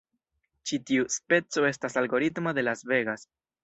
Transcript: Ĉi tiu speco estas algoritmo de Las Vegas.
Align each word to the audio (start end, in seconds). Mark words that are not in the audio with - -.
Ĉi 0.69 0.79
tiu 0.87 1.05
speco 1.17 1.69
estas 1.71 2.01
algoritmo 2.05 2.59
de 2.61 2.69
Las 2.71 2.87
Vegas. 2.95 3.33